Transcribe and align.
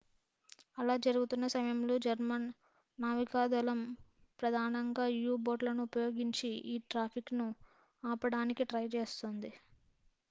అలా 0.77 0.93
జరుగుతున్న 0.97 1.45
సమయంలో 1.47 1.95
జర్మన్ 1.99 2.47
నావికాదళం 2.99 3.81
ప్రధానంగా 4.39 5.05
u-బోట్లను 5.27 5.83
ఉపయోగించి 5.85 6.51
ఈ 6.67 6.87
ట్రాఫిక్‌ను 6.89 7.47
ఆపడానికి 8.03 8.65
ట్రై 8.65 8.85
చేస్తోంది 8.97 9.53